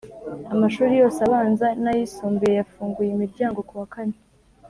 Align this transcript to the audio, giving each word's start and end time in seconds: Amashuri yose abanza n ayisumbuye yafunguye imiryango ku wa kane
Amashuri 0.53 0.93
yose 1.01 1.19
abanza 1.27 1.67
n 1.83 1.85
ayisumbuye 1.91 2.53
yafunguye 2.59 3.09
imiryango 3.13 3.59
ku 3.67 3.73
wa 3.79 3.87
kane 3.93 4.17